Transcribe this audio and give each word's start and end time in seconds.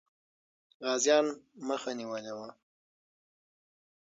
غازيان 0.85 1.25
مخه 1.67 1.91
نیولې 1.99 2.33
وه. 2.37 2.49